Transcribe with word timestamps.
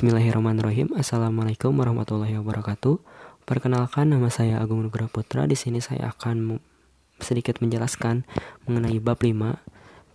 Bismillahirrahmanirrahim. 0.00 0.96
Assalamualaikum 0.96 1.76
warahmatullahi 1.76 2.32
wabarakatuh. 2.40 3.04
Perkenalkan 3.44 4.08
nama 4.08 4.32
saya 4.32 4.56
Agung 4.56 4.80
Nugraha 4.80 5.12
Putra. 5.12 5.44
Di 5.44 5.52
sini 5.52 5.84
saya 5.84 6.16
akan 6.16 6.56
sedikit 7.20 7.60
menjelaskan 7.60 8.24
mengenai 8.64 8.96
bab 8.96 9.20
5 9.20 9.60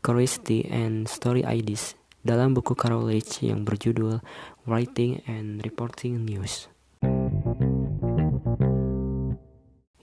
Curiosity 0.01 0.65
and 0.73 1.05
Story 1.05 1.45
IDs 1.45 1.93
dalam 2.25 2.57
buku 2.57 2.73
Carol 2.73 3.05
Rich 3.05 3.45
yang 3.45 3.61
berjudul 3.61 4.25
Writing 4.65 5.21
and 5.29 5.61
Reporting 5.61 6.17
News. 6.17 6.65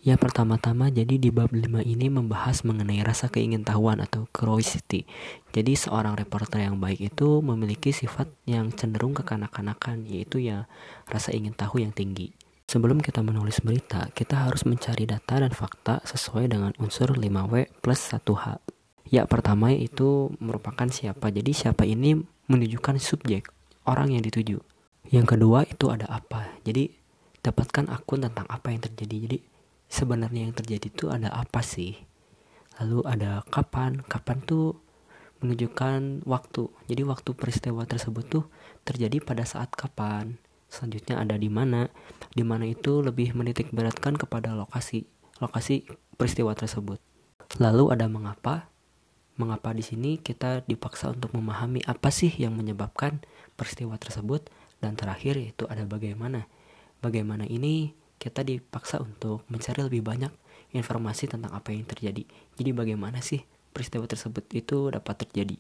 Ya 0.03 0.19
pertama-tama 0.19 0.91
jadi 0.91 1.15
di 1.15 1.31
bab 1.31 1.55
5 1.55 1.79
ini 1.87 2.11
membahas 2.11 2.67
mengenai 2.67 3.07
rasa 3.07 3.31
keingintahuan 3.31 4.03
atau 4.03 4.27
curiosity. 4.35 5.07
Jadi 5.55 5.79
seorang 5.79 6.19
reporter 6.19 6.67
yang 6.67 6.83
baik 6.83 7.15
itu 7.15 7.39
memiliki 7.39 7.95
sifat 7.95 8.27
yang 8.43 8.75
cenderung 8.75 9.15
kekanak-kanakan 9.15 10.03
yaitu 10.11 10.43
ya 10.43 10.67
rasa 11.07 11.31
ingin 11.31 11.55
tahu 11.55 11.87
yang 11.87 11.95
tinggi. 11.95 12.35
Sebelum 12.67 12.99
kita 12.99 13.23
menulis 13.23 13.63
berita, 13.63 14.11
kita 14.11 14.51
harus 14.51 14.67
mencari 14.67 15.07
data 15.07 15.39
dan 15.39 15.55
fakta 15.55 16.03
sesuai 16.03 16.51
dengan 16.51 16.75
unsur 16.83 17.15
5W 17.15 17.71
plus 17.79 18.03
1H. 18.03 18.59
Ya 19.07 19.23
pertama 19.31 19.71
itu 19.71 20.35
merupakan 20.43 20.91
siapa. 20.91 21.31
Jadi 21.31 21.55
siapa 21.55 21.87
ini 21.87 22.19
menunjukkan 22.51 22.99
subjek, 22.99 23.55
orang 23.87 24.19
yang 24.19 24.27
dituju. 24.27 24.59
Yang 25.15 25.27
kedua 25.39 25.63
itu 25.63 25.95
ada 25.95 26.11
apa. 26.11 26.59
Jadi 26.67 26.91
dapatkan 27.39 27.87
akun 27.87 28.27
tentang 28.27 28.51
apa 28.51 28.75
yang 28.75 28.83
terjadi. 28.83 29.17
Jadi 29.31 29.52
sebenarnya 29.93 30.49
yang 30.49 30.57
terjadi 30.57 30.89
itu 30.89 31.13
ada 31.13 31.29
apa 31.29 31.61
sih? 31.61 32.01
Lalu 32.81 33.05
ada 33.05 33.45
kapan? 33.53 34.01
Kapan 34.01 34.41
tuh 34.41 34.81
menunjukkan 35.45 36.25
waktu? 36.25 36.73
Jadi 36.89 37.03
waktu 37.05 37.31
peristiwa 37.37 37.85
tersebut 37.85 38.25
tuh 38.25 38.45
terjadi 38.89 39.21
pada 39.21 39.45
saat 39.45 39.69
kapan? 39.77 40.41
Selanjutnya 40.73 41.21
ada 41.21 41.37
di 41.37 41.53
mana? 41.53 41.93
Di 42.33 42.41
mana 42.41 42.65
itu 42.65 43.05
lebih 43.05 43.37
menitik 43.37 43.69
beratkan 43.77 44.17
kepada 44.17 44.57
lokasi 44.57 45.05
lokasi 45.45 45.85
peristiwa 46.17 46.57
tersebut. 46.57 46.97
Lalu 47.61 47.93
ada 47.93 48.09
mengapa? 48.09 48.73
Mengapa 49.37 49.77
di 49.77 49.85
sini 49.85 50.17
kita 50.17 50.65
dipaksa 50.65 51.13
untuk 51.13 51.37
memahami 51.37 51.85
apa 51.85 52.09
sih 52.09 52.33
yang 52.33 52.57
menyebabkan 52.57 53.21
peristiwa 53.61 54.01
tersebut? 54.01 54.49
Dan 54.81 54.97
terakhir 54.97 55.37
yaitu 55.37 55.69
ada 55.69 55.85
bagaimana? 55.85 56.49
Bagaimana 57.05 57.45
ini 57.45 57.93
kita 58.23 58.47
dipaksa 58.47 59.03
untuk 59.03 59.43
mencari 59.51 59.83
lebih 59.83 60.07
banyak 60.07 60.31
informasi 60.71 61.27
tentang 61.27 61.51
apa 61.51 61.75
yang 61.75 61.83
terjadi. 61.83 62.23
Jadi 62.55 62.71
bagaimana 62.71 63.19
sih 63.19 63.43
peristiwa 63.75 64.07
tersebut 64.07 64.47
itu 64.55 64.95
dapat 64.95 65.27
terjadi? 65.27 65.59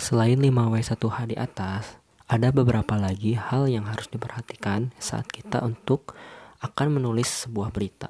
Selain 0.00 0.40
5W1H 0.40 1.18
di 1.28 1.36
atas, 1.36 2.00
ada 2.24 2.48
beberapa 2.48 2.96
lagi 2.96 3.36
hal 3.36 3.68
yang 3.68 3.84
harus 3.84 4.08
diperhatikan 4.08 4.96
saat 4.96 5.28
kita 5.28 5.60
untuk 5.60 6.16
akan 6.64 6.96
menulis 6.96 7.44
sebuah 7.44 7.68
berita. 7.68 8.08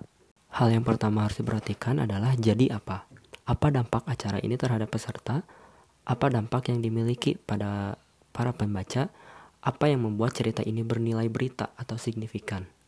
Hal 0.54 0.70
yang 0.70 0.86
pertama 0.86 1.26
harus 1.26 1.42
diperhatikan 1.42 1.98
adalah 2.04 2.38
jadi 2.38 2.78
apa? 2.78 3.10
Apa 3.42 3.74
dampak 3.74 4.06
acara 4.06 4.38
ini 4.38 4.54
terhadap 4.54 4.92
peserta? 4.92 5.42
Apa 6.06 6.30
dampak 6.30 6.70
yang 6.70 6.78
dimiliki 6.78 7.34
pada 7.34 7.98
para 8.30 8.54
pembaca? 8.54 9.10
Apa 9.64 9.90
yang 9.90 10.06
membuat 10.06 10.38
cerita 10.38 10.62
ini 10.62 10.86
bernilai 10.86 11.26
berita 11.26 11.74
atau 11.74 11.98
signifikan? 11.98 12.79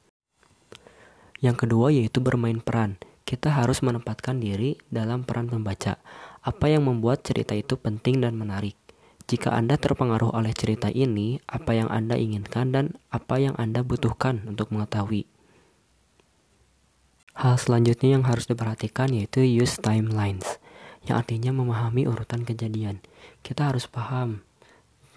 Yang 1.42 1.66
kedua 1.66 1.90
yaitu 1.90 2.22
bermain 2.22 2.62
peran. 2.62 3.02
Kita 3.26 3.50
harus 3.50 3.82
menempatkan 3.82 4.38
diri 4.38 4.78
dalam 4.88 5.26
peran 5.26 5.50
pembaca. 5.50 5.98
Apa 6.42 6.70
yang 6.70 6.86
membuat 6.86 7.26
cerita 7.26 7.58
itu 7.58 7.74
penting 7.74 8.22
dan 8.22 8.38
menarik. 8.38 8.78
Jika 9.26 9.54
Anda 9.54 9.78
terpengaruh 9.78 10.34
oleh 10.34 10.54
cerita 10.54 10.90
ini, 10.90 11.38
apa 11.46 11.74
yang 11.74 11.90
Anda 11.90 12.18
inginkan 12.18 12.74
dan 12.74 12.98
apa 13.10 13.38
yang 13.38 13.54
Anda 13.58 13.86
butuhkan 13.86 14.46
untuk 14.46 14.74
mengetahui. 14.74 15.26
Hal 17.32 17.56
selanjutnya 17.56 18.18
yang 18.18 18.24
harus 18.28 18.44
diperhatikan 18.44 19.08
yaitu 19.14 19.40
use 19.40 19.80
timelines, 19.80 20.60
yang 21.08 21.22
artinya 21.22 21.54
memahami 21.54 22.04
urutan 22.04 22.44
kejadian. 22.44 23.00
Kita 23.40 23.72
harus 23.72 23.88
paham 23.88 24.44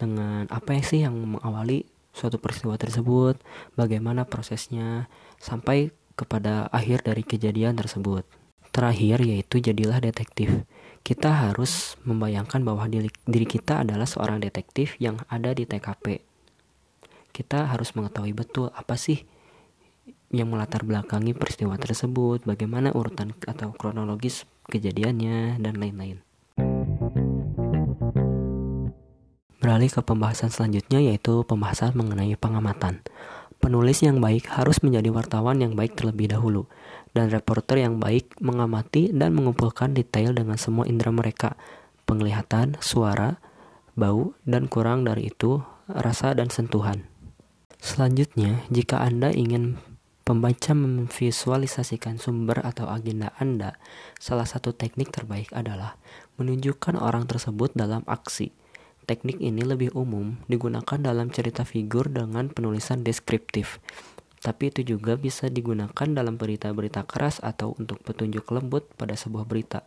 dengan 0.00 0.48
apa 0.48 0.80
sih 0.80 1.04
yang 1.04 1.18
mengawali 1.18 1.84
suatu 2.16 2.40
peristiwa 2.40 2.80
tersebut, 2.80 3.36
bagaimana 3.76 4.24
prosesnya, 4.24 5.12
sampai 5.36 5.92
kepada 6.16 6.72
akhir 6.72 7.04
dari 7.04 7.22
kejadian 7.22 7.76
tersebut. 7.76 8.24
Terakhir 8.72 9.22
yaitu 9.22 9.60
jadilah 9.60 10.00
detektif. 10.00 10.64
Kita 11.06 11.30
harus 11.30 11.94
membayangkan 12.02 12.66
bahwa 12.66 12.90
diri 12.90 13.46
kita 13.46 13.86
adalah 13.86 14.10
seorang 14.10 14.42
detektif 14.42 14.98
yang 14.98 15.22
ada 15.30 15.54
di 15.54 15.62
TKP. 15.62 16.24
Kita 17.30 17.70
harus 17.70 17.94
mengetahui 17.94 18.34
betul 18.34 18.72
apa 18.74 18.98
sih 18.98 19.22
yang 20.34 20.50
melatar 20.50 20.82
belakangi 20.82 21.36
peristiwa 21.36 21.78
tersebut, 21.78 22.42
bagaimana 22.42 22.90
urutan 22.90 23.36
atau 23.46 23.70
kronologis 23.76 24.48
kejadiannya, 24.66 25.62
dan 25.62 25.78
lain-lain. 25.78 26.18
Beralih 29.62 29.90
ke 29.90 30.02
pembahasan 30.02 30.50
selanjutnya 30.50 31.02
yaitu 31.02 31.42
pembahasan 31.42 31.94
mengenai 31.94 32.34
pengamatan. 32.38 33.02
Penulis 33.66 33.98
yang 33.98 34.22
baik 34.22 34.46
harus 34.54 34.78
menjadi 34.86 35.10
wartawan 35.10 35.58
yang 35.58 35.74
baik 35.74 35.98
terlebih 35.98 36.30
dahulu, 36.30 36.70
dan 37.18 37.34
reporter 37.34 37.82
yang 37.82 37.98
baik 37.98 38.38
mengamati 38.38 39.10
dan 39.10 39.34
mengumpulkan 39.34 39.90
detail 39.90 40.30
dengan 40.30 40.54
semua 40.54 40.86
indera 40.86 41.10
mereka, 41.10 41.58
penglihatan, 42.06 42.78
suara, 42.78 43.42
bau, 43.98 44.38
dan 44.46 44.70
kurang 44.70 45.02
dari 45.02 45.34
itu, 45.34 45.66
rasa 45.90 46.30
dan 46.38 46.46
sentuhan. 46.46 47.10
Selanjutnya, 47.82 48.62
jika 48.70 49.02
Anda 49.02 49.34
ingin 49.34 49.82
pembaca 50.22 50.70
memvisualisasikan 50.70 52.22
sumber 52.22 52.62
atau 52.62 52.86
agenda 52.86 53.34
Anda, 53.42 53.82
salah 54.22 54.46
satu 54.46 54.78
teknik 54.78 55.10
terbaik 55.10 55.50
adalah 55.50 55.98
menunjukkan 56.38 56.94
orang 57.02 57.26
tersebut 57.26 57.74
dalam 57.74 58.06
aksi 58.06 58.54
Teknik 59.06 59.38
ini 59.38 59.62
lebih 59.62 59.94
umum 59.94 60.34
digunakan 60.50 60.98
dalam 60.98 61.30
cerita 61.30 61.62
figur 61.62 62.10
dengan 62.10 62.50
penulisan 62.50 63.06
deskriptif, 63.06 63.78
tapi 64.42 64.74
itu 64.74 64.82
juga 64.82 65.14
bisa 65.14 65.46
digunakan 65.46 66.06
dalam 66.10 66.34
berita-berita 66.34 67.06
keras 67.06 67.38
atau 67.38 67.78
untuk 67.78 68.02
petunjuk 68.02 68.46
lembut 68.50 68.90
pada 68.98 69.14
sebuah 69.14 69.46
berita. 69.46 69.86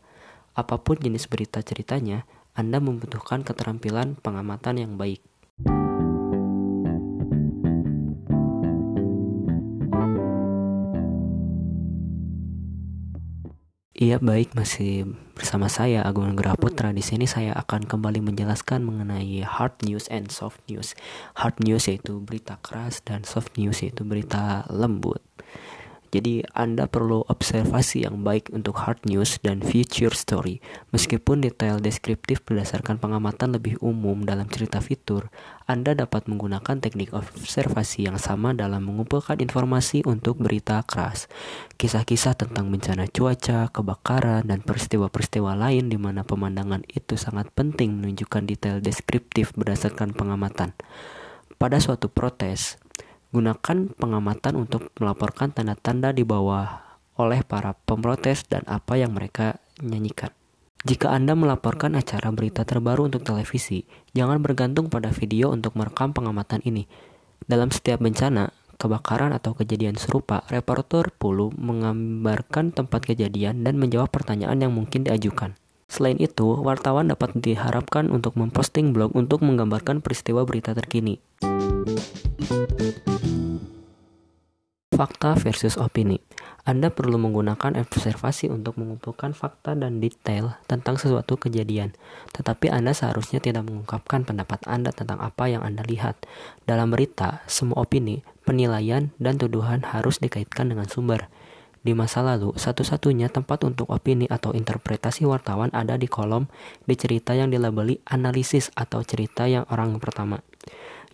Apa 0.56 0.80
pun 0.80 0.96
jenis 0.96 1.28
berita 1.28 1.59
ceritanya, 1.59 2.24
Anda 2.56 2.80
membutuhkan 2.80 3.44
keterampilan 3.44 4.16
pengamatan 4.19 4.80
yang 4.80 4.94
baik. 4.96 5.19
Iya 14.00 14.16
baik 14.24 14.56
masih 14.56 15.12
bersama 15.36 15.68
saya 15.68 16.08
Agung 16.08 16.32
Nugraha 16.32 16.56
Putra. 16.56 16.96
Di 16.96 17.04
sini 17.04 17.28
saya 17.28 17.52
akan 17.52 17.84
kembali 17.84 18.24
menjelaskan 18.24 18.80
mengenai 18.88 19.44
hard 19.44 19.76
news 19.84 20.08
and 20.08 20.32
soft 20.32 20.64
news. 20.72 20.96
Hard 21.36 21.60
news 21.60 21.84
yaitu 21.92 22.24
berita 22.24 22.56
keras 22.64 23.04
dan 23.04 23.28
soft 23.28 23.60
news 23.60 23.84
yaitu 23.84 24.08
berita 24.08 24.64
lembut. 24.72 25.20
Jadi 26.09 26.42
Anda 26.58 26.90
perlu 26.90 27.22
observasi 27.30 28.02
yang 28.09 28.25
baik 28.25 28.50
untuk 28.50 28.81
hard 28.81 29.06
news 29.06 29.38
dan 29.46 29.62
future 29.62 30.14
story. 30.18 30.58
Meskipun 30.90 31.46
detail 31.46 31.78
deskriptif 31.78 32.42
berdasarkan 32.42 32.97
pengamatan 32.97 33.53
lebih 33.53 33.78
umum 33.86 34.25
dalam 34.25 34.50
cerita 34.50 34.81
fitur, 34.81 35.30
Anda 35.69 35.94
dapat 35.94 36.25
menggunakan 36.25 36.81
teknik 36.81 37.14
observasi 37.14 38.09
yang 38.09 38.18
sama 38.18 38.58
dalam 38.58 38.90
mengumpulkan 38.90 39.38
informasi 39.38 40.02
untuk 40.09 40.42
berita 40.42 40.81
keras. 40.81 41.30
Kisah-kisah 41.78 42.34
tentang 42.34 42.74
bencana 42.74 43.06
cuaca, 43.06 43.69
kebakaran, 43.69 44.50
dan 44.50 44.66
peristiwa-peristiwa 44.66 45.53
lain 45.53 45.94
di 45.94 46.02
mana 46.02 46.25
pemandangan 46.25 46.90
itu 46.90 47.22
sangat 47.22 47.53
penting 47.53 48.01
menunjukkan 48.01 48.50
detail 48.50 48.78
deskriptif 48.81 49.54
berdasarkan 49.54 50.18
pengamatan. 50.18 50.74
Pada 51.62 51.78
suatu 51.78 52.10
protes, 52.10 52.81
Gunakan 53.30 53.94
pengamatan 53.94 54.58
untuk 54.58 54.90
melaporkan 54.98 55.54
tanda-tanda 55.54 56.10
di 56.10 56.26
bawah 56.26 56.81
oleh 57.14 57.46
para 57.46 57.78
pemrotes 57.86 58.42
dan 58.50 58.66
apa 58.66 58.98
yang 58.98 59.14
mereka 59.14 59.62
nyanyikan. 59.86 60.34
Jika 60.81 61.14
Anda 61.14 61.38
melaporkan 61.38 61.94
acara 61.94 62.34
berita 62.34 62.66
terbaru 62.66 63.12
untuk 63.12 63.22
televisi, 63.22 63.86
jangan 64.18 64.42
bergantung 64.42 64.90
pada 64.90 65.14
video 65.14 65.54
untuk 65.54 65.78
merekam 65.78 66.10
pengamatan 66.10 66.64
ini. 66.66 66.90
Dalam 67.46 67.70
setiap 67.70 68.02
bencana, 68.02 68.50
kebakaran 68.81 69.36
atau 69.36 69.54
kejadian 69.54 70.00
serupa, 70.00 70.48
reporter 70.50 71.12
perlu 71.14 71.54
menggambarkan 71.54 72.74
tempat 72.74 73.14
kejadian 73.14 73.62
dan 73.62 73.78
menjawab 73.78 74.10
pertanyaan 74.10 74.58
yang 74.58 74.74
mungkin 74.74 75.06
diajukan. 75.06 75.54
Selain 75.86 76.18
itu, 76.18 76.58
wartawan 76.66 77.14
dapat 77.14 77.38
diharapkan 77.38 78.10
untuk 78.10 78.40
memposting 78.40 78.90
blog 78.90 79.14
untuk 79.14 79.46
menggambarkan 79.46 80.02
peristiwa 80.02 80.48
berita 80.50 80.74
terkini. 80.74 81.22
Fakta 85.00 85.31
versus 85.40 85.80
opini. 85.80 86.19
Anda 86.68 86.92
perlu 86.92 87.16
menggunakan 87.16 87.80
observasi 87.80 88.51
untuk 88.51 88.75
mengumpulkan 88.75 89.31
fakta 89.31 89.72
dan 89.72 90.04
detail 90.04 90.60
tentang 90.68 91.00
sesuatu 91.00 91.40
kejadian, 91.40 91.96
tetapi 92.36 92.68
Anda 92.68 92.92
seharusnya 92.92 93.40
tidak 93.40 93.63
mengungkapkan 93.63 94.28
pendapat 94.28 94.60
Anda 94.68 94.92
tentang 94.92 95.24
apa 95.24 95.48
yang 95.48 95.63
Anda 95.63 95.88
lihat. 95.88 96.19
Dalam 96.68 96.92
berita, 96.92 97.48
semua 97.48 97.88
opini, 97.88 98.28
penilaian, 98.44 99.16
dan 99.24 99.40
tuduhan 99.40 99.88
harus 99.88 100.19
dikaitkan 100.19 100.68
dengan 100.68 100.92
sumber. 100.92 101.31
Di 101.80 101.95
masa 101.95 102.19
lalu, 102.19 102.60
satu-satunya 102.60 103.31
tempat 103.31 103.63
untuk 103.63 103.88
opini 103.95 104.28
atau 104.28 104.52
interpretasi 104.52 105.24
wartawan 105.24 105.72
ada 105.72 105.95
di 105.95 106.12
kolom 106.12 106.52
di 106.84 107.00
cerita 107.00 107.31
yang 107.31 107.48
dilabeli 107.48 108.04
analisis 108.04 108.68
atau 108.75 109.00
cerita 109.07 109.48
yang 109.48 109.63
orang 109.72 109.95
pertama, 109.95 110.44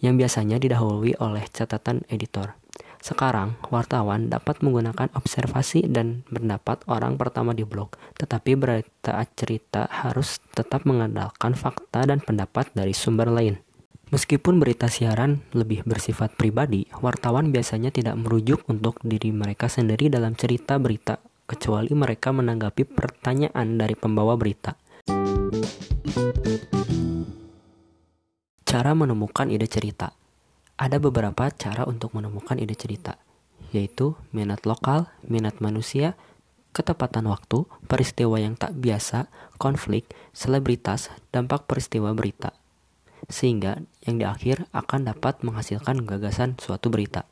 yang 0.02 0.18
biasanya 0.18 0.58
didahului 0.58 1.22
oleh 1.22 1.46
catatan 1.54 2.02
editor. 2.10 2.65
Sekarang, 3.06 3.54
wartawan 3.70 4.34
dapat 4.34 4.66
menggunakan 4.66 5.14
observasi 5.14 5.86
dan 5.86 6.26
pendapat 6.26 6.82
orang 6.90 7.22
pertama 7.22 7.54
di 7.54 7.62
blog, 7.62 7.94
tetapi 8.18 8.58
berita 8.58 9.22
cerita 9.38 9.86
harus 9.86 10.42
tetap 10.58 10.90
mengandalkan 10.90 11.54
fakta 11.54 12.10
dan 12.10 12.18
pendapat 12.18 12.74
dari 12.74 12.98
sumber 12.98 13.30
lain. 13.30 13.62
Meskipun 14.10 14.58
berita 14.58 14.90
siaran 14.90 15.46
lebih 15.54 15.86
bersifat 15.86 16.34
pribadi, 16.34 16.90
wartawan 16.98 17.54
biasanya 17.54 17.94
tidak 17.94 18.18
merujuk 18.18 18.66
untuk 18.66 18.98
diri 19.06 19.30
mereka 19.30 19.70
sendiri 19.70 20.10
dalam 20.10 20.34
cerita 20.34 20.82
berita, 20.82 21.22
kecuali 21.46 21.94
mereka 21.94 22.34
menanggapi 22.34 22.90
pertanyaan 22.90 23.78
dari 23.78 23.94
pembawa 23.94 24.34
berita. 24.34 24.74
Cara 28.66 28.98
menemukan 28.98 29.54
ide 29.54 29.70
cerita. 29.70 30.25
Ada 30.76 31.00
beberapa 31.00 31.48
cara 31.56 31.88
untuk 31.88 32.12
menemukan 32.12 32.60
ide 32.60 32.76
cerita, 32.76 33.16
yaitu 33.72 34.20
minat 34.36 34.68
lokal, 34.68 35.08
minat 35.24 35.64
manusia, 35.64 36.20
ketepatan 36.76 37.32
waktu, 37.32 37.64
peristiwa 37.88 38.36
yang 38.36 38.60
tak 38.60 38.76
biasa, 38.76 39.32
konflik, 39.56 40.12
selebritas, 40.36 41.08
dampak 41.32 41.64
peristiwa 41.64 42.12
berita. 42.12 42.52
Sehingga 43.32 43.80
yang 44.04 44.20
di 44.20 44.28
akhir 44.28 44.68
akan 44.76 45.08
dapat 45.16 45.40
menghasilkan 45.48 46.04
gagasan 46.04 46.60
suatu 46.60 46.92
berita. 46.92 47.24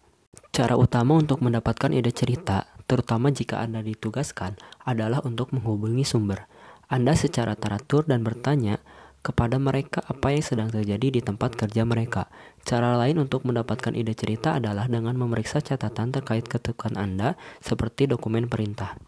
Cara 0.56 0.80
utama 0.80 1.20
untuk 1.20 1.44
mendapatkan 1.44 1.92
ide 1.92 2.16
cerita, 2.16 2.72
terutama 2.88 3.28
jika 3.28 3.60
Anda 3.60 3.84
ditugaskan, 3.84 4.56
adalah 4.88 5.20
untuk 5.28 5.52
menghubungi 5.52 6.08
sumber. 6.08 6.48
Anda 6.88 7.20
secara 7.20 7.60
teratur 7.60 8.08
dan 8.08 8.24
bertanya, 8.24 8.80
kepada 9.24 9.56
mereka 9.56 10.04
apa 10.04 10.36
yang 10.36 10.44
sedang 10.44 10.70
terjadi 10.70 11.08
di 11.08 11.22
tempat 11.24 11.56
kerja 11.56 11.88
mereka. 11.88 12.28
Cara 12.68 13.00
lain 13.00 13.24
untuk 13.24 13.48
mendapatkan 13.48 13.96
ide 13.96 14.12
cerita 14.14 14.60
adalah 14.60 14.92
dengan 14.92 15.16
memeriksa 15.16 15.64
catatan 15.64 16.12
terkait 16.12 16.44
ketukan 16.46 17.00
Anda 17.00 17.40
seperti 17.64 18.12
dokumen 18.12 18.52
perintah. 18.52 19.00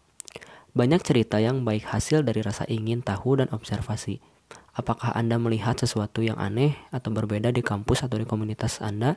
Banyak 0.72 1.04
cerita 1.04 1.36
yang 1.36 1.64
baik 1.68 1.88
hasil 1.88 2.24
dari 2.24 2.40
rasa 2.40 2.64
ingin 2.68 3.04
tahu 3.04 3.44
dan 3.44 3.52
observasi. 3.52 4.20
Apakah 4.76 5.12
Anda 5.16 5.36
melihat 5.40 5.76
sesuatu 5.76 6.20
yang 6.20 6.36
aneh 6.36 6.76
atau 6.92 7.12
berbeda 7.12 7.52
di 7.52 7.64
kampus 7.64 8.04
atau 8.04 8.20
di 8.20 8.28
komunitas 8.28 8.80
Anda? 8.80 9.16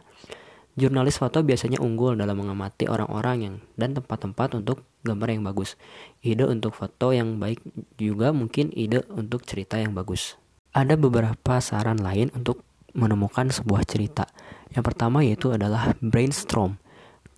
Jurnalis 0.79 1.19
foto 1.19 1.43
biasanya 1.43 1.83
unggul 1.83 2.15
dalam 2.15 2.39
mengamati 2.39 2.87
orang-orang 2.87 3.37
yang 3.43 3.55
dan 3.75 3.91
tempat-tempat 3.91 4.55
untuk 4.55 4.87
gambar 5.03 5.35
yang 5.35 5.43
bagus. 5.43 5.75
Ide 6.23 6.47
untuk 6.47 6.71
foto 6.79 7.11
yang 7.11 7.43
baik 7.43 7.59
juga 7.99 8.31
mungkin 8.31 8.71
ide 8.71 9.03
untuk 9.11 9.43
cerita 9.43 9.75
yang 9.75 9.91
bagus. 9.91 10.39
Ada 10.69 10.93
beberapa 11.01 11.57
saran 11.57 11.97
lain 11.97 12.29
untuk 12.37 12.61
menemukan 12.93 13.49
sebuah 13.49 13.89
cerita. 13.89 14.29
Yang 14.69 14.83
pertama 14.93 15.25
yaitu 15.25 15.49
adalah 15.49 15.97
brainstorm. 15.97 16.77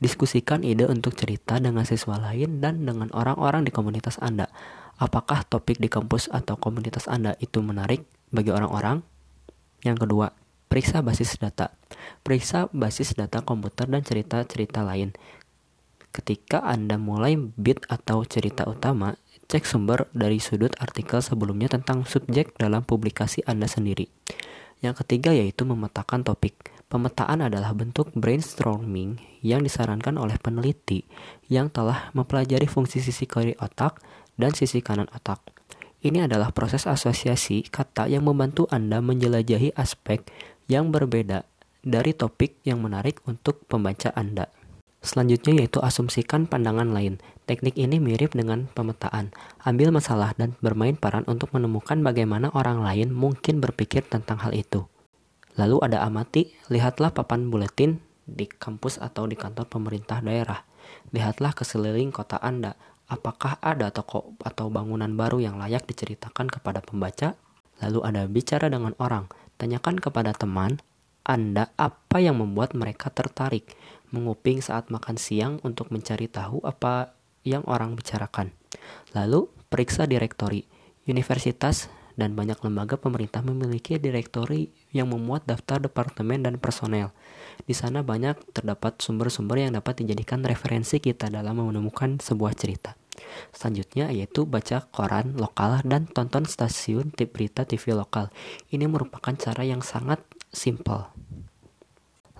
Diskusikan 0.04 0.66
ide 0.66 0.89
untuk 0.89 1.16
cerita 1.16 1.62
dengan 1.62 1.88
siswa 1.88 2.19
lain 2.19 2.60
dan 2.60 2.83
dengan 2.83 3.07
orang-orang 3.16 3.63
di 3.63 3.72
komunitas 3.72 4.18
Anda. 4.19 4.51
Apakah 5.00 5.45
topik 5.48 5.80
di 5.80 5.88
kampus 5.88 6.28
atau 6.28 6.57
komunitas 6.57 7.07
Anda 7.07 7.38
itu 7.39 7.62
menarik 7.63 8.04
bagi 8.33 8.51
orang-orang? 8.51 9.06
Yang 9.86 9.98
kedua, 10.06 10.27
periksa 10.68 11.00
basis 11.00 11.38
data. 11.39 11.72
Periksa 12.25 12.68
basis 12.74 13.13
data 13.13 13.45
komputer 13.45 13.88
dan 13.88 14.04
cerita-cerita 14.04 14.84
lain. 14.84 15.13
Ketika 16.12 16.66
Anda 16.68 17.00
mulai 17.00 17.39
bit 17.39 17.88
atau 17.88 18.27
cerita 18.27 18.68
utama, 18.68 19.16
Cek 19.51 19.68
sumber 19.68 20.07
dari 20.15 20.39
sudut 20.39 20.71
artikel 20.80 21.19
sebelumnya 21.19 21.68
tentang 21.68 22.07
subjek 22.07 22.56
dalam 22.56 22.88
publikasi 22.88 23.44
Anda 23.44 23.68
sendiri. 23.68 24.07
Yang 24.80 25.03
ketiga 25.03 25.36
yaitu 25.36 25.68
memetakan 25.68 26.24
topik. 26.24 26.71
Pemetaan 26.88 27.44
adalah 27.44 27.75
bentuk 27.75 28.15
brainstorming 28.15 29.19
yang 29.44 29.59
disarankan 29.59 30.15
oleh 30.15 30.39
peneliti 30.39 31.03
yang 31.51 31.68
telah 31.68 32.15
mempelajari 32.15 32.63
fungsi 32.63 33.03
sisi 33.03 33.27
kiri 33.27 33.59
otak 33.59 34.00
dan 34.39 34.56
sisi 34.56 34.80
kanan 34.80 35.12
otak. 35.12 35.44
Ini 36.00 36.31
adalah 36.31 36.56
proses 36.56 36.88
asosiasi 36.88 37.68
kata 37.68 38.07
yang 38.07 38.24
membantu 38.24 38.71
Anda 38.71 39.03
menjelajahi 39.03 39.75
aspek 39.75 40.24
yang 40.71 40.95
berbeda 40.95 41.44
dari 41.83 42.15
topik 42.15 42.63
yang 42.63 42.80
menarik 42.80 43.19
untuk 43.27 43.68
pembaca 43.68 44.15
Anda. 44.15 44.48
Selanjutnya 45.01 45.65
yaitu 45.65 45.81
asumsikan 45.81 46.45
pandangan 46.45 46.94
lain. 46.94 47.18
Teknik 47.50 47.74
ini 47.74 47.98
mirip 47.98 48.38
dengan 48.38 48.69
pemetaan. 48.69 49.33
Ambil 49.65 49.89
masalah 49.89 50.38
dan 50.38 50.53
bermain 50.62 50.94
peran 50.94 51.25
untuk 51.25 51.50
menemukan 51.57 51.98
bagaimana 52.06 52.53
orang 52.53 52.86
lain 52.86 53.09
mungkin 53.09 53.57
berpikir 53.65 54.06
tentang 54.06 54.38
hal 54.45 54.53
itu. 54.53 54.86
Lalu 55.57 55.81
ada 55.81 56.06
amati, 56.06 56.53
lihatlah 56.69 57.12
papan 57.18 57.50
buletin 57.50 57.98
di 58.30 58.45
kampus 58.45 59.01
atau 59.01 59.25
di 59.25 59.33
kantor 59.33 59.65
pemerintah 59.68 60.21
daerah. 60.21 60.62
Lihatlah 61.09 61.57
ke 61.57 61.65
sekeliling 61.65 62.13
kota 62.13 62.38
Anda. 62.38 62.77
Apakah 63.09 63.57
ada 63.59 63.89
toko 63.89 64.38
atau 64.45 64.69
bangunan 64.69 65.12
baru 65.18 65.42
yang 65.42 65.57
layak 65.57 65.83
diceritakan 65.89 66.48
kepada 66.48 66.80
pembaca? 66.80 67.33
Lalu 67.81 68.00
ada 68.06 68.30
bicara 68.30 68.69
dengan 68.69 68.94
orang. 69.01 69.25
Tanyakan 69.57 69.98
kepada 69.98 70.31
teman 70.38 70.77
Anda 71.25 71.74
apa 71.75 72.21
yang 72.21 72.38
membuat 72.38 72.77
mereka 72.77 73.09
tertarik 73.09 73.74
menguping 74.12 74.60
saat 74.60 74.92
makan 74.92 75.18
siang 75.18 75.58
untuk 75.66 75.90
mencari 75.90 76.28
tahu 76.28 76.62
apa 76.63 77.16
yang 77.42 77.66
orang 77.66 77.98
bicarakan. 77.98 78.54
Lalu, 79.18 79.50
periksa 79.72 80.06
direktori. 80.06 80.68
Universitas 81.10 81.90
dan 82.13 82.38
banyak 82.38 82.60
lembaga 82.62 83.00
pemerintah 83.00 83.42
memiliki 83.42 83.98
direktori 83.98 84.69
yang 84.94 85.10
memuat 85.10 85.48
daftar 85.48 85.81
departemen 85.81 86.46
dan 86.46 86.62
personel. 86.62 87.16
Di 87.66 87.74
sana 87.74 88.06
banyak 88.06 88.54
terdapat 88.54 89.02
sumber-sumber 89.02 89.63
yang 89.66 89.74
dapat 89.74 90.06
dijadikan 90.06 90.46
referensi 90.46 91.02
kita 91.02 91.31
dalam 91.34 91.58
menemukan 91.58 92.22
sebuah 92.22 92.54
cerita. 92.54 92.94
Selanjutnya 93.54 94.10
yaitu 94.10 94.46
baca 94.46 94.88
koran 94.90 95.38
lokal 95.38 95.84
dan 95.86 96.10
tonton 96.10 96.48
stasiun 96.48 97.13
berita 97.13 97.68
TV 97.68 97.94
lokal. 97.94 98.30
Ini 98.72 98.86
merupakan 98.90 99.34
cara 99.36 99.65
yang 99.65 99.82
sangat 99.86 100.22
simpel. 100.51 101.10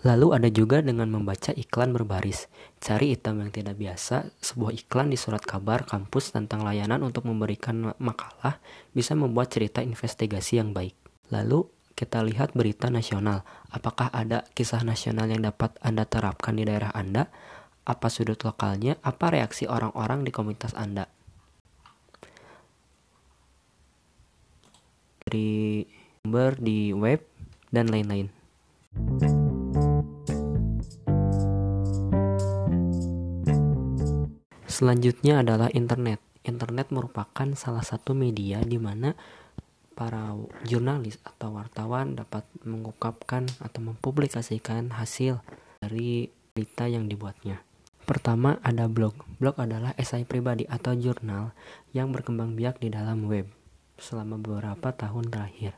Lalu 0.01 0.34
ada 0.34 0.50
juga 0.50 0.81
dengan 0.81 1.05
membaca 1.13 1.53
iklan 1.53 1.93
berbaris. 1.93 2.50
Cari 2.81 3.13
item 3.13 3.46
yang 3.46 3.51
tidak 3.53 3.77
biasa, 3.77 4.34
sebuah 4.41 4.74
iklan 4.74 5.13
di 5.13 5.17
surat 5.17 5.46
kabar 5.46 5.86
kampus 5.86 6.34
tentang 6.34 6.65
layanan 6.65 7.05
untuk 7.05 7.29
memberikan 7.29 7.93
makalah 8.01 8.58
bisa 8.98 9.13
membuat 9.13 9.53
cerita 9.53 9.86
investigasi 9.86 10.58
yang 10.58 10.74
baik. 10.74 10.98
Lalu 11.29 11.70
kita 11.93 12.25
lihat 12.25 12.58
berita 12.58 12.89
nasional. 12.89 13.46
Apakah 13.70 14.10
ada 14.10 14.41
kisah 14.58 14.81
nasional 14.81 15.29
yang 15.29 15.46
dapat 15.46 15.77
Anda 15.86 16.10
terapkan 16.10 16.58
di 16.58 16.65
daerah 16.65 16.89
Anda? 16.98 17.29
Apa 17.86 18.10
sudut 18.10 18.41
lokalnya? 18.41 18.98
Apa 19.05 19.38
reaksi 19.38 19.70
orang-orang 19.70 20.25
di 20.25 20.34
komunitas 20.34 20.74
Anda? 20.74 21.05
Dari 25.29 25.86
sumber 26.25 26.58
di 26.58 26.89
web 26.89 27.22
dan 27.70 27.93
lain-lain. 27.93 28.34
Selanjutnya 34.72 35.44
adalah 35.44 35.68
internet. 35.75 36.24
Internet 36.48 36.96
merupakan 36.96 37.44
salah 37.60 37.84
satu 37.84 38.16
media 38.16 38.63
di 38.63 38.80
mana 38.80 39.12
para 40.00 40.32
jurnalis 40.63 41.20
atau 41.28 41.60
wartawan 41.60 42.16
dapat 42.16 42.48
mengungkapkan 42.63 43.51
atau 43.60 43.80
mempublikasikan 43.84 44.96
hasil 44.96 45.44
dari 45.84 46.32
berita 46.56 46.88
yang 46.88 47.12
dibuatnya. 47.12 47.60
Pertama 48.08 48.63
ada 48.63 48.88
blog. 48.88 49.13
Blog 49.44 49.60
adalah 49.60 49.92
esai 50.00 50.24
pribadi 50.24 50.63
atau 50.72 50.96
jurnal 50.96 51.51
yang 51.92 52.16
berkembang 52.16 52.56
biak 52.56 52.80
di 52.80 52.88
dalam 52.88 53.28
web 53.28 53.51
selama 54.00 54.40
beberapa 54.40 54.96
tahun 54.96 55.28
terakhir. 55.28 55.75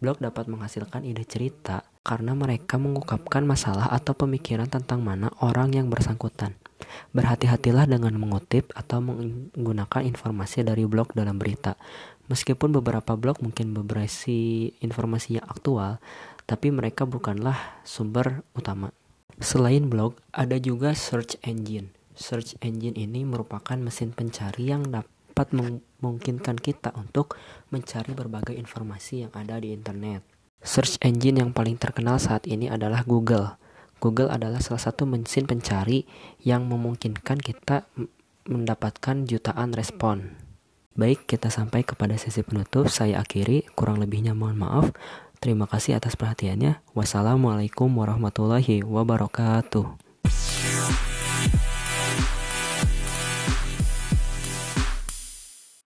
Blog 0.00 0.24
dapat 0.24 0.48
menghasilkan 0.48 1.04
ide 1.04 1.28
cerita 1.28 1.84
karena 2.00 2.32
mereka 2.32 2.80
mengungkapkan 2.80 3.44
masalah 3.44 3.92
atau 3.92 4.16
pemikiran 4.16 4.72
tentang 4.72 5.04
mana 5.04 5.28
orang 5.44 5.76
yang 5.76 5.92
bersangkutan. 5.92 6.56
Berhati-hatilah 7.16 7.88
dengan 7.88 8.12
mengutip 8.20 8.70
atau 8.76 9.00
menggunakan 9.00 10.02
informasi 10.04 10.62
dari 10.66 10.84
blog 10.84 11.16
dalam 11.16 11.40
berita. 11.40 11.78
Meskipun 12.26 12.74
beberapa 12.74 13.14
blog 13.14 13.40
mungkin 13.40 13.72
berisi 13.86 14.70
informasi 14.82 15.40
yang 15.40 15.46
aktual, 15.46 16.02
tapi 16.46 16.70
mereka 16.70 17.06
bukanlah 17.06 17.82
sumber 17.82 18.42
utama. 18.54 18.90
Selain 19.36 19.86
blog, 19.86 20.16
ada 20.32 20.56
juga 20.56 20.96
search 20.96 21.36
engine. 21.44 21.92
Search 22.16 22.56
engine 22.64 22.96
ini 22.96 23.28
merupakan 23.28 23.76
mesin 23.76 24.16
pencari 24.16 24.72
yang 24.72 24.88
dapat 24.88 25.52
memungkinkan 25.52 26.56
kita 26.56 26.96
untuk 26.96 27.36
mencari 27.68 28.16
berbagai 28.16 28.56
informasi 28.56 29.28
yang 29.28 29.32
ada 29.36 29.60
di 29.60 29.76
internet. 29.76 30.24
Search 30.64 30.96
engine 31.04 31.44
yang 31.44 31.52
paling 31.52 31.76
terkenal 31.76 32.16
saat 32.16 32.48
ini 32.48 32.72
adalah 32.72 33.04
Google. 33.04 33.60
Google 33.98 34.28
adalah 34.28 34.60
salah 34.60 34.80
satu 34.80 35.08
mesin 35.08 35.48
pencari 35.48 36.04
yang 36.44 36.68
memungkinkan 36.68 37.40
kita 37.40 37.88
mendapatkan 38.46 39.26
jutaan 39.26 39.74
respon. 39.74 40.38
Baik, 40.96 41.28
kita 41.28 41.52
sampai 41.52 41.84
kepada 41.84 42.16
sesi 42.16 42.40
penutup. 42.40 42.88
Saya 42.88 43.20
akhiri, 43.20 43.68
kurang 43.76 44.00
lebihnya 44.00 44.32
mohon 44.32 44.56
maaf. 44.56 44.96
Terima 45.40 45.68
kasih 45.68 46.00
atas 46.00 46.16
perhatiannya. 46.16 46.80
Wassalamualaikum 46.96 47.92
warahmatullahi 47.92 48.80
wabarakatuh. 48.80 51.04